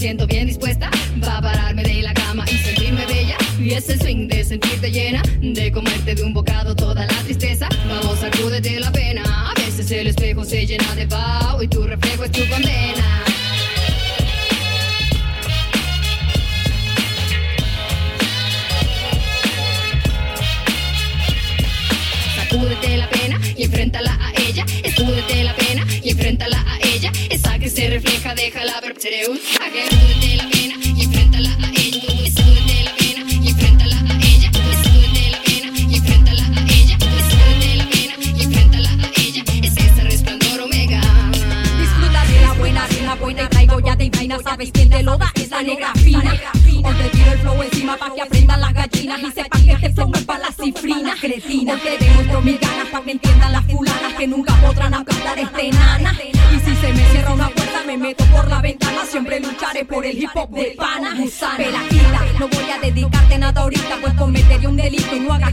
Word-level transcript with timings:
siento 0.00 0.26
bien 0.26 0.46
dispuesta. 0.46 0.90
Va 1.22 1.36
a 1.36 1.42
pararme 1.42 1.82
de 1.82 2.00
la 2.00 2.14
cama 2.14 2.46
y 2.50 2.56
sentirme 2.56 3.04
bella. 3.04 3.36
Y 3.58 3.72
es 3.74 3.86
el 3.90 4.00
swing 4.00 4.28
de 4.28 4.42
sentirte 4.44 4.90
llena, 4.90 5.22
de 5.42 5.70
comerte 5.70 6.14
de 6.14 6.22
un 6.22 6.32
bocado 6.32 6.74
toda 6.74 7.06
la 7.06 7.22
tristeza. 7.24 7.68
Vamos, 7.86 8.18
sacúdete 8.18 8.80
la 8.80 8.90
pena. 8.90 9.22
A 9.50 9.54
veces 9.60 9.90
el 9.90 10.06
espejo 10.06 10.42
se 10.46 10.66
llena 10.66 10.94
de 10.94 11.04
vaho 11.04 11.62
y 11.62 11.68
tu 11.68 11.82
reflejo 11.82 12.24
es 12.24 12.32
tu 12.32 12.48
condena. 12.48 13.24
Escúdete 22.42 22.96
la 22.96 23.08
pena 23.10 23.38
y 23.54 23.64
enfréntala 23.64 24.18
a 24.18 24.32
ella. 24.40 24.64
Escúdete 24.82 25.44
la 25.44 25.54
pena 25.54 25.59
I 29.22 29.26
Adeus. 29.66 30.19
Quién 44.80 44.90
te 44.90 45.02
lo 45.02 45.16
da, 45.18 45.30
es 45.34 45.50
la 45.50 45.62
negra 45.62 45.92
fina. 45.94 46.32
Hoy 46.82 46.94
te 46.94 47.08
tiro 47.10 47.32
el 47.32 47.38
flow 47.40 47.62
encima 47.62 47.96
pa' 47.98 48.14
que 48.14 48.22
aprendan 48.22 48.60
las 48.60 48.72
gallinas 48.72 49.20
y 49.20 49.30
sepan 49.30 49.64
que 49.64 49.72
este 49.72 49.92
flow 49.92 50.10
es 50.14 50.24
pa' 50.24 50.38
la 50.38 50.52
cifrina. 50.52 51.14
Cretina, 51.20 51.74
Hoy 51.74 51.80
te 51.80 51.98
demuestro 51.98 52.40
mis 52.40 52.60
ganas 52.60 52.88
pa' 52.88 53.02
que 53.02 53.10
entiendan 53.10 53.52
las 53.52 53.64
fulanas 53.66 54.14
que 54.14 54.26
nunca 54.26 54.54
podrán 54.54 54.94
aplastar 54.94 55.38
este 55.38 55.70
nana. 55.70 56.14
Y 56.22 56.58
si 56.60 56.74
se 56.76 56.92
me 56.94 57.04
cierra 57.10 57.34
una 57.34 57.48
puerta 57.50 57.82
me 57.86 57.96
meto 57.98 58.24
por 58.26 58.48
la 58.48 58.62
ventana, 58.62 59.04
siempre 59.04 59.40
lucharé 59.40 59.84
por 59.84 60.06
el 60.06 60.16
hip 60.16 60.30
hop 60.34 60.50
de 60.50 60.74
pana. 60.76 61.14
Gusana, 61.14 61.56
Pelajita, 61.56 62.24
no 62.38 62.48
voy 62.48 62.70
a 62.70 62.78
dedicarte 62.80 63.38
nada 63.38 63.60
ahorita, 63.60 63.98
pues 64.00 64.14
cometería 64.14 64.68
un 64.68 64.76
delito 64.76 65.14
y 65.14 65.20
no 65.20 65.34
haga 65.34 65.49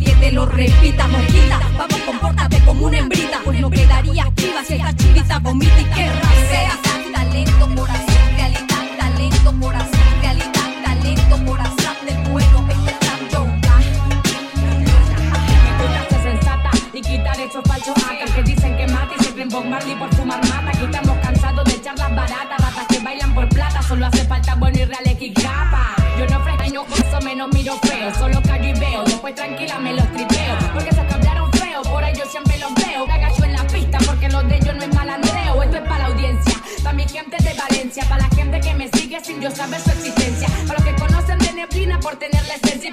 mata. 20.50 20.70
Aquí 20.70 20.86
estamos 20.86 21.18
cansados 21.18 21.66
de 21.66 21.82
charlas 21.82 22.16
baratas, 22.16 22.58
ratas 22.60 22.88
que 22.90 23.00
bailan 23.00 23.34
por 23.34 23.48
plata. 23.50 23.82
Solo 23.82 24.06
hace 24.06 24.24
falta 24.26 24.56
bueno 24.56 24.78
y 24.80 24.86
real 24.86 25.18
y 25.20 25.34
capa. 25.34 25.96
Yo 26.18 26.26
no 26.28 26.44
fregaño 26.44 26.86
eso 26.98 27.20
menos 27.22 27.50
miro 27.54 27.78
feo. 27.84 28.14
Solo 28.16 28.42
callo 28.42 28.70
y 28.70 28.80
veo, 28.80 29.04
después 29.04 29.36
tranquila 29.36 29.80
me 29.80 29.94
los 29.94 30.08
tripeo. 30.14 30.56
Porque 30.74 30.90
que 30.90 31.14
hablaron 31.14 31.52
feo, 31.54 31.82
por 31.84 32.04
ahí 32.04 32.14
yo 32.16 32.26
siempre 32.26 32.58
los 32.60 32.74
veo. 32.76 33.06
Me 33.08 33.14
agacho 33.14 33.44
en 33.44 33.54
la 33.54 33.64
pista 33.68 33.98
porque 34.06 34.30
lo 34.30 34.42
de 34.44 34.56
ellos 34.58 34.76
no 34.76 34.84
es 34.84 34.94
malandreo. 34.96 35.64
Esto 35.64 35.78
es 35.78 35.84
para 35.84 36.00
la 36.00 36.06
audiencia, 36.08 36.56
para 36.84 36.96
mi 36.96 37.08
gente 37.08 37.38
de 37.44 37.54
Valencia, 37.54 38.04
para 38.10 38.28
la 38.28 38.36
gente 38.36 38.60
que 38.60 38.74
me 38.74 38.90
sigue 38.90 39.24
sin 39.24 39.42
yo 39.42 39.52
saber 39.52 39.80
su 39.82 39.92
existencia. 39.92 40.48
Para 40.68 40.80
los 40.80 40.84
que 40.88 40.96
conocen 40.96 41.38
de 41.40 41.54
neblina 41.54 42.00
por 42.00 42.16
tener 42.16 42.44
la 42.48 42.56
esencia 42.56 42.92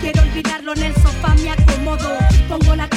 Quiero 0.00 0.22
olvidarlo 0.22 0.72
en 0.74 0.82
el 0.84 0.94
sofá, 0.94 1.34
me 1.42 1.50
acomodo. 1.50 2.16
Pongo 2.48 2.76
la 2.76 2.88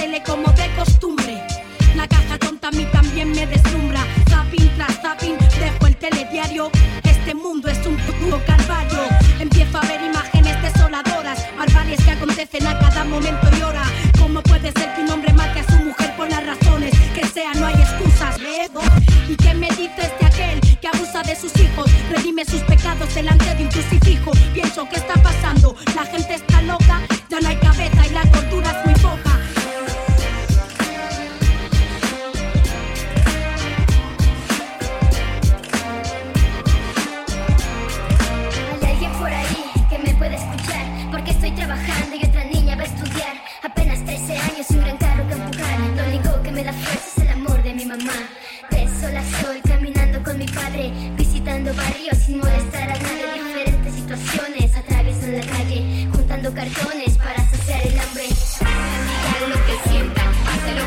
La 25.95 26.03
gente 26.05 26.33
está 26.33 26.52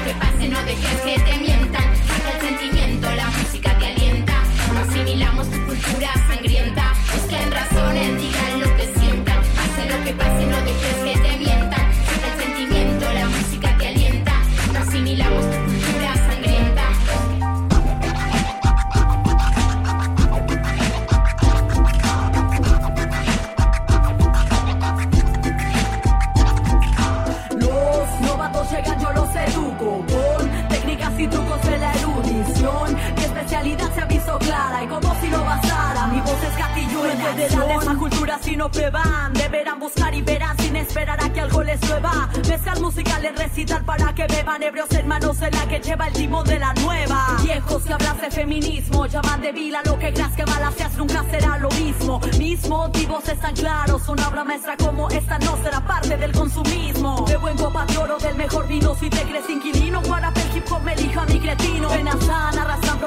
que 0.07 0.15
pase, 0.15 0.49
no 0.49 0.63
dejes 0.63 1.01
que 1.01 1.19
te 1.19 1.39
mientan. 1.39 1.85
Saca 2.07 2.31
el 2.35 2.41
sentimiento, 2.41 3.09
la 3.17 3.29
música 3.31 3.77
te 3.79 3.87
alienta. 3.87 4.35
No 4.73 4.79
asimilamos 4.81 5.51
tu 5.51 5.59
cultura 5.67 6.11
sangrienta. 6.29 6.95
Busquen 7.13 7.51
razones, 7.51 8.21
digan 8.21 8.61
lo 8.61 8.77
que 8.77 8.85
sientan. 8.99 9.41
Pase 9.57 9.91
lo 9.91 10.05
que 10.05 10.13
pase, 10.13 10.47
no 10.47 10.59
dejes 10.65 10.97
que 11.05 11.19
te 11.19 11.39
mientan. 11.39 11.66
En 37.77 37.83
esa 37.83 37.95
cultura 37.95 38.39
si 38.43 38.57
no 38.57 38.71
prueban. 38.71 39.33
Deberán 39.33 39.79
buscar 39.79 40.15
y 40.15 40.23
verán 40.23 40.57
sin 40.59 40.77
esperar 40.77 41.23
a 41.23 41.33
que 41.33 41.41
algo 41.41 41.63
les 41.63 41.81
llueva. 41.89 42.29
Mezclar 42.49 42.81
musicales, 42.81 43.37
recital 43.37 43.85
para 43.85 44.15
que 44.15 44.27
beban 44.27 44.63
ebrios 44.63 44.91
en 44.93 45.07
manos 45.09 45.39
de 45.41 45.51
la 45.51 45.67
que 45.67 45.81
lleva 45.81 46.07
el 46.09 46.13
timón 46.13 46.47
de 46.47 46.59
la 46.59 46.73
nueva. 46.75 47.37
Viejos 47.43 47.83
que 47.85 47.93
hablan 47.93 48.21
de 48.21 48.31
feminismo, 48.31 49.07
llaman 49.07 49.41
de 49.41 49.53
vila 49.53 49.83
lo 49.85 49.99
que 49.99 50.13
creas 50.13 50.33
que 50.33 50.45
balanceas 50.45 50.97
nunca 50.97 51.25
será 51.31 51.59
lo 51.59 51.69
mismo. 51.71 52.21
Mis 52.39 52.69
motivos 52.69 53.29
están 53.29 53.55
claros, 53.55 54.09
una 54.09 54.29
obra 54.29 54.45
maestra 54.45 54.77
como 54.77 55.09
esta 55.11 55.39
no 55.39 55.57
será 55.63 55.81
parte 55.81 56.17
del 56.17 56.33
consumismo. 56.33 57.25
Bebo 57.27 57.49
en 57.49 57.57
copa 57.57 57.87
de 57.87 57.99
oro 57.99 58.19
del 58.19 58.37
mejor 58.37 58.67
vino, 58.69 58.95
si 58.95 59.11
te 59.11 59.23
crees 59.23 59.49
inquilino, 59.49 60.01
guarape 60.03 60.41
el 60.41 60.57
hip 60.57 60.73
hop 60.73 60.83
me 60.83 60.93
elija 60.95 61.25
mi 61.27 61.41
cretino. 61.41 61.97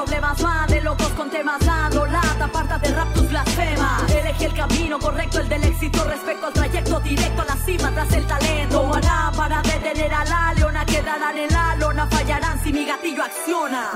Problemas, 0.03 0.41
van 0.41 0.67
de 0.67 0.81
locos 0.81 1.09
con 1.09 1.29
temas 1.29 1.59
dando 1.65 2.05
lata, 2.05 2.45
aparta 2.45 2.77
de 2.77 2.89
rap 2.93 3.13
tus 3.13 3.27
blasfemas. 3.29 4.09
Elegí 4.09 4.45
el 4.45 4.53
camino 4.53 4.97
correcto, 4.97 5.39
el 5.39 5.49
del 5.49 5.63
éxito 5.63 6.03
respecto 6.05 6.47
al 6.47 6.53
trayecto 6.53 6.99
directo 7.01 7.41
a 7.41 7.45
la 7.45 7.55
cima 7.57 7.91
tras 7.91 8.13
el 8.13 8.25
talento. 8.25 8.91
Para 9.35 9.61
detener 9.61 10.13
a 10.13 10.23
la 10.25 10.53
leona, 10.53 10.85
quedarán 10.85 11.37
en 11.37 11.51
la 11.51 11.75
lona, 11.75 12.07
fallarán 12.07 12.63
si 12.63 12.71
mi 12.71 12.85
gatillo 12.85 13.23
acciona. 13.23 13.91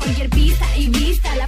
Cualquier 0.00 0.30
pista 0.30 0.66
y 0.76 0.88
vista. 0.88 1.36
La 1.36 1.46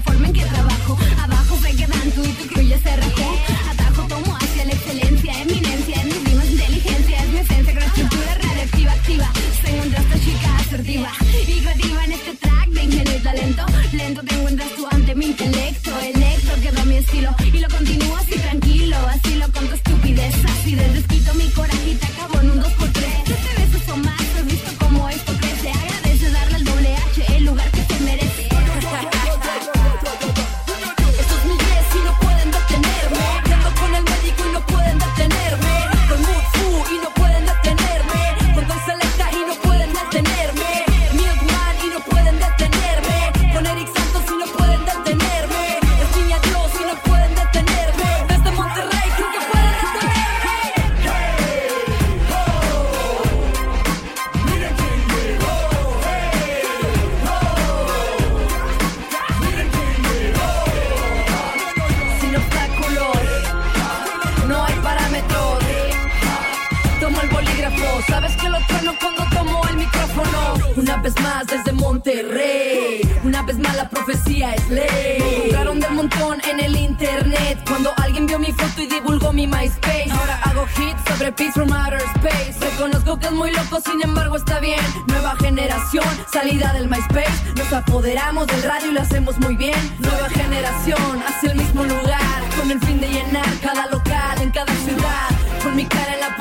desde 71.47 71.73
Monterrey. 71.73 73.01
Una 73.25 73.43
vez 73.43 73.59
más 73.59 73.77
la 73.77 73.89
profecía 73.89 74.55
es 74.55 74.69
ley. 74.71 75.19
Me 75.19 75.37
encontraron 75.37 75.81
del 75.81 75.93
montón 75.93 76.41
en 76.49 76.61
el 76.61 76.77
internet. 76.77 77.59
Cuando 77.67 77.93
alguien 77.97 78.27
vio 78.27 78.39
mi 78.39 78.53
foto 78.53 78.83
y 78.83 78.87
divulgó 78.87 79.33
mi 79.33 79.47
MySpace. 79.47 80.11
Ahora 80.11 80.41
hago 80.45 80.67
hits 80.79 81.01
sobre 81.09 81.33
Peace 81.33 81.53
from 81.53 81.73
Outer 81.73 82.01
Space. 82.17 82.59
Reconozco 82.61 83.19
que 83.19 83.27
es 83.27 83.33
muy 83.33 83.51
loco, 83.51 83.81
sin 83.81 84.03
embargo 84.03 84.37
está 84.37 84.61
bien. 84.61 84.81
Nueva 85.09 85.35
generación, 85.37 86.07
salida 86.33 86.73
del 86.75 86.89
MySpace. 86.89 87.55
Nos 87.57 87.73
apoderamos 87.73 88.47
del 88.47 88.63
radio 88.63 88.91
y 88.91 88.93
lo 88.93 89.01
hacemos 89.01 89.39
muy 89.39 89.57
bien. 89.57 89.79
Nueva 89.99 90.29
generación, 90.29 91.23
hacia 91.27 91.53
el 91.53 91.59
mismo 91.59 91.85
lugar. 91.85 92.43
Con 92.57 92.71
el 92.71 92.81
fin 92.81 93.01
de 93.01 93.09
llenar 93.09 93.47
cada 93.63 93.87
local 93.89 94.41
en 94.41 94.51
cada 94.51 94.75
ciudad. 94.75 95.29
Con 95.63 95.77
mi 95.77 95.87
cara 95.87 96.15
en 96.15 96.21
la 96.21 96.37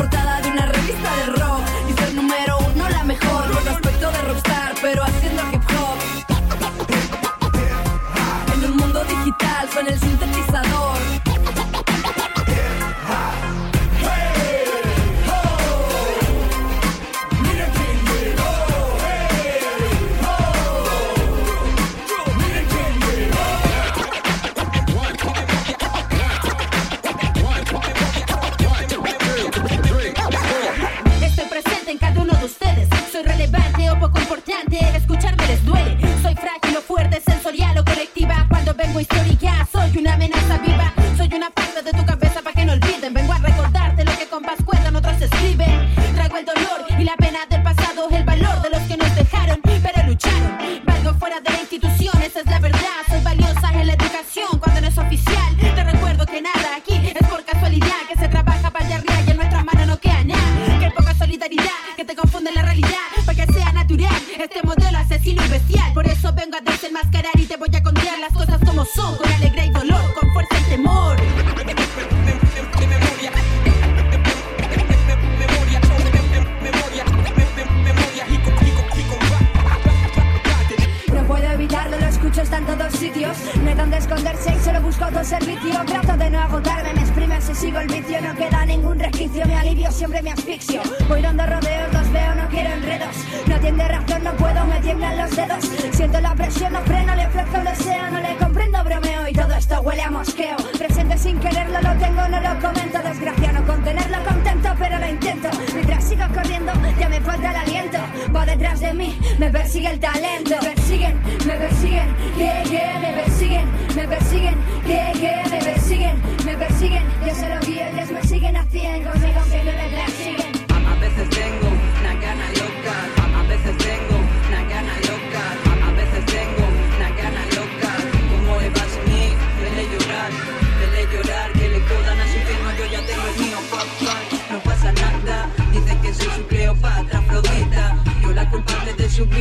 Siento 96.01 96.19
la 96.19 96.33
presión, 96.33 96.73
no 96.73 96.81
freno, 96.81 97.15
le 97.15 97.27
ofrezco 97.27 97.57
el 97.57 97.63
deseo. 97.63 98.09
No 98.09 98.19
le 98.21 98.35
comprendo, 98.37 98.83
bromeo 98.83 99.27
y 99.27 99.33
todo 99.33 99.53
esto 99.53 99.81
huele 99.81 100.01
a 100.01 100.09
mosqueo. 100.09 100.57
Presente 100.75 101.15
sin 101.15 101.39
quererlo, 101.39 101.79
lo 101.79 101.93
tengo, 101.99 102.27
no 102.27 102.41
lo 102.41 102.59
comento. 102.59 102.97
Desgracia 103.03 103.51
no 103.51 103.63
contenerlo, 103.67 104.17
contento, 104.27 104.69
pero 104.79 104.97
lo 104.97 105.07
intento. 105.07 105.49
Mientras 105.75 106.03
sigo 106.03 106.23
corriendo, 106.33 106.71
ya 106.99 107.07
me 107.07 107.21
falta 107.21 107.51
el 107.51 107.55
aliento. 107.55 107.99
Va 108.35 108.45
detrás 108.47 108.79
de 108.79 108.95
mí, 108.95 109.19
me 109.37 109.51
persigue 109.51 109.91
el 109.91 109.99
talento. 109.99 110.55
Me 110.63 110.69
persiguen, 110.69 111.21
me 111.45 111.53
persiguen, 111.53 112.15
que, 112.35 112.99
me 112.99 113.13
persiguen, 113.21 113.65
me 113.95 114.07
persiguen, 114.07 114.55
que, 114.87 115.19
que, 115.19 115.50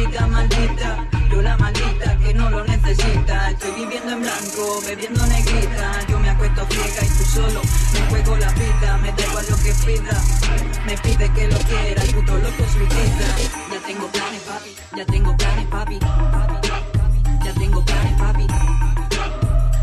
vida 0.06 0.26
maldita, 0.26 1.08
yo 1.30 1.42
la 1.42 1.56
maldita 1.58 2.16
que 2.18 2.32
no 2.34 2.48
lo 2.50 2.64
necesita. 2.64 3.50
Estoy 3.50 3.72
viviendo 3.72 4.12
en 4.12 4.22
blanco, 4.22 4.80
bebiendo 4.86 5.26
negrita, 5.26 6.06
yo 6.08 6.18
me 6.18 6.30
acuesto 6.30 6.66
ciega 6.70 7.04
y 7.04 7.08
tú 7.08 7.24
solo 7.24 7.60
me 7.92 8.00
juego 8.08 8.36
la 8.36 8.50
vida, 8.52 8.96
me 8.98 9.12
da 9.12 9.26
igual 9.26 9.46
lo 9.50 9.56
que 9.56 9.72
pida. 9.84 10.16
Me 10.86 10.96
pide 10.98 11.28
que 11.32 11.48
lo 11.48 11.58
quiera, 11.58 12.02
el 12.02 12.14
puto 12.14 12.38
loco 12.38 12.64
suicida. 12.72 13.28
Ya 13.72 13.80
tengo 13.86 14.06
planes, 14.08 14.42
papi, 14.42 14.70
ya 14.96 15.06
tengo 15.06 15.36
planes, 15.36 15.66
papi. 15.66 15.98
papi, 15.98 17.44
Ya 17.44 17.52
tengo 17.54 17.84
planes, 17.84 18.14
papi. 18.18 18.46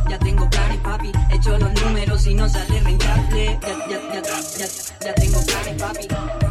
Ya 0.10 0.20
tengo 0.20 0.50
planes, 0.50 0.78
papi. 0.80 1.12
Echo 1.32 1.58
los 1.60 1.74
números 1.82 2.26
y 2.26 2.34
no 2.34 2.50
sale 2.50 2.80
rentable. 2.80 3.60
Ya, 3.62 3.88
ya, 3.88 4.00
ya, 4.14 4.42
ya, 4.58 4.68
ya 5.06 5.14
tengo 5.16 5.40
planes, 5.46 5.82
papi. 5.82 6.47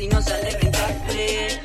Y 0.00 0.06
no 0.06 0.22
sale 0.22 0.50
rentable. 0.50 1.60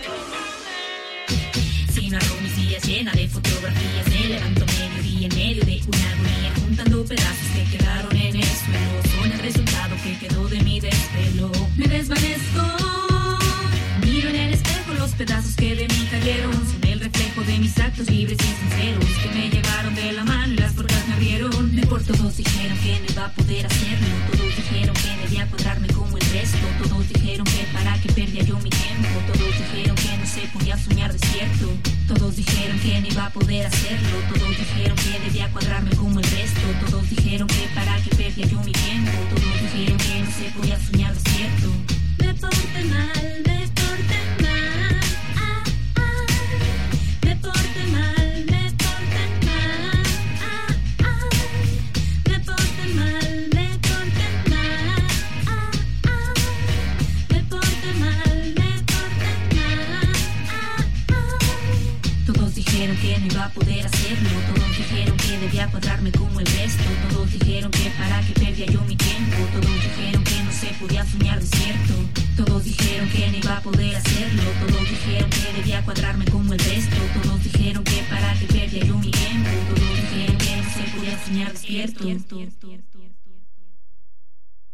Si 1.94 2.10
mis 2.10 2.56
días 2.56 2.84
llena 2.84 3.12
de 3.12 3.28
fotografías, 3.28 4.08
me 4.10 4.28
levanto 4.28 4.66
mediodía 4.66 5.28
en 5.28 5.36
medio 5.36 5.66
de 5.66 5.82
una 5.88 6.12
agonía, 6.12 6.54
juntando 6.64 7.06
pedazos 7.06 7.48
que 7.56 7.78
quedaron 7.78 8.16
en 8.16 8.36
el 8.38 8.44
suelo. 8.44 9.22
Son 9.22 9.32
el 9.32 9.40
resultado 9.40 9.96
que 10.04 10.18
quedó 10.18 10.48
de 10.48 10.60
mi 10.62 10.80
desvelo. 10.80 11.52
Me 11.78 11.88
desvanezco, 11.88 12.64
miro 14.04 14.30
en 14.30 14.36
el 14.36 14.54
espejo 14.54 14.94
los 14.98 15.12
pedazos 15.12 15.56
que 15.56 15.76
de 15.76 15.88
mí 15.88 16.08
cayeron. 16.10 16.83
De 17.54 17.60
mis 17.60 17.78
actos 17.78 18.10
libres 18.10 18.40
y 18.40 18.68
sinceros 18.68 19.06
que 19.22 19.30
me 19.30 19.48
llevaron 19.48 19.94
de 19.94 20.12
la 20.12 20.24
mano 20.24 20.54
y 20.54 20.58
las 20.58 20.74
puertas 20.74 21.08
me 21.08 21.14
abrieron. 21.14 21.76
Me 21.76 21.86
por 21.86 22.02
todos 22.02 22.36
dijeron 22.36 22.76
que 22.80 23.00
no 23.00 23.12
iba 23.12 23.26
a 23.26 23.32
poder 23.32 23.68
hacerlo. 23.68 24.08
Todos 24.32 24.56
dijeron 24.56 24.96
que 24.96 25.18
debía 25.22 25.46
cuadrarme 25.48 25.88
como 25.90 26.18
el 26.18 26.26
resto. 26.32 26.58
Todos 26.82 27.08
dijeron 27.10 27.46
que 27.46 27.68
para 27.72 27.94
qué 28.02 28.12
perdía 28.12 28.42
yo 28.42 28.58
mi 28.58 28.72
tiempo. 28.72 29.08
Todos 29.32 29.54
dijeron 29.56 29.96
que 29.96 30.18
no 30.18 30.26
se 30.26 30.42
podía 30.48 30.78
soñar 30.80 31.14
despierto. 31.14 31.70
Todos 32.08 32.36
dijeron 32.38 32.80
que 32.80 33.02
no 33.02 33.08
iba 33.08 33.26
a 33.28 33.30
poder 33.30 33.68
hacerlo. 33.68 34.18
Todos 34.34 34.58
dijeron 34.58 34.98
que 34.98 35.20
debía 35.20 35.52
cuadrarme 35.52 35.96
como 35.96 36.20
el 36.20 36.26
resto. 36.26 36.62
Todos 36.88 37.08
dijeron 37.08 37.48
que 37.48 37.70
para 37.76 38.02
qué 38.02 38.16
perdía 38.16 38.48
yo 38.48 38.64
mi 38.64 38.72
tiempo. 38.72 39.12
Todos 39.30 39.62
dijeron 39.62 39.98
que 40.00 40.20
no 40.22 40.32
se 40.32 40.50
podía 40.58 40.80
soñar 40.80 41.14
despierto. 41.14 41.70
Me 42.18 42.34
porté 42.34 42.84
mal, 42.86 43.44
Todos 64.30 64.78
dijeron 64.78 65.18
que 65.18 65.38
debía 65.40 65.68
cuadrarme 65.68 66.12
como 66.12 66.40
el 66.40 66.46
resto. 66.46 66.84
Todos 67.10 67.32
dijeron 67.32 67.72
que 67.72 67.90
para 67.98 68.22
qué 68.22 68.34
perdía 68.34 68.66
yo 68.68 68.82
mi 68.82 68.96
tiempo. 68.96 69.38
Todos 69.54 69.76
dijeron 69.84 70.24
que 70.24 70.44
no 70.44 70.52
se 70.52 70.68
podía 70.80 71.06
soñar 71.06 71.40
despierto. 71.40 71.94
Todos 72.38 72.64
dijeron 72.64 73.10
que 73.10 73.28
no 73.32 73.38
iba 73.38 73.58
a 73.58 73.62
poder 73.62 73.96
hacerlo. 73.96 74.44
Todos 74.66 74.90
dijeron 74.90 75.30
que 75.30 75.54
debía 75.58 75.84
cuadrarme 75.84 76.26
como 76.26 76.54
el 76.54 76.60
resto. 76.60 76.98
Todos 77.22 77.44
dijeron 77.44 77.84
que 77.84 78.04
para 78.10 78.34
qué 78.40 78.46
perdía 78.46 78.86
yo 78.86 78.98
mi 78.98 79.12
tiempo. 79.12 79.50
Todos 79.76 79.96
dijeron 80.02 80.38
que 80.38 80.56
no 80.58 80.64
se 80.64 80.84
podía 80.92 81.26
soñar 81.26 81.52
despierto. 81.54 82.93